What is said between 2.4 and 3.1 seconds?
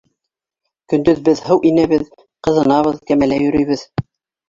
ҡыҙынабыҙ,